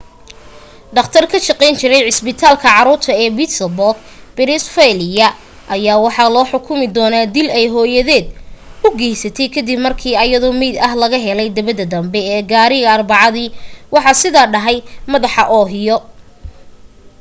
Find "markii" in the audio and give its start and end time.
9.87-10.19